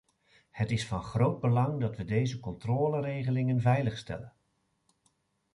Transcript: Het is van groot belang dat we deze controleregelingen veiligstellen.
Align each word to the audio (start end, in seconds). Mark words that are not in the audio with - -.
Het 0.51 0.71
is 0.71 0.87
van 0.87 1.03
groot 1.03 1.39
belang 1.39 1.79
dat 1.79 1.97
we 1.97 2.05
deze 2.05 2.39
controleregelingen 2.39 3.61
veiligstellen. 3.61 4.33